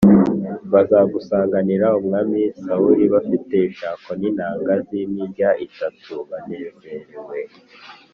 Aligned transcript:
baza 0.71 0.99
gusanganira 1.13 1.87
Umwami 1.99 2.39
Sawuli 2.63 3.05
bafite 3.13 3.55
ishako 3.69 4.09
n’inanga 4.19 4.73
z’imirya 4.87 5.49
itatu, 5.65 6.11
banezerewe. 6.29 7.39